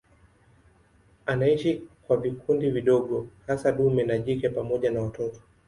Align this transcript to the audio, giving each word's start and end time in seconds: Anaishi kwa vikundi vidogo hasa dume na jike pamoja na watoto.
Anaishi 1.25 1.81
kwa 2.07 2.17
vikundi 2.17 2.69
vidogo 2.69 3.27
hasa 3.47 3.71
dume 3.71 4.03
na 4.03 4.17
jike 4.17 4.49
pamoja 4.49 4.91
na 4.91 5.01
watoto. 5.01 5.39